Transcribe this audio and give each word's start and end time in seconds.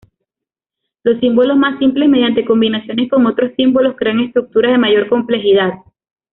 Los 1.03 1.19
símbolos 1.19 1.57
más 1.57 1.77
simples, 1.77 2.09
mediante 2.09 2.43
combinaciones 2.43 3.07
con 3.07 3.27
otros 3.27 3.51
símbolos, 3.55 3.93
crean 3.97 4.19
estructuras 4.21 4.71
de 4.71 4.79
mayor 4.79 5.07
complejidad. 5.09 5.73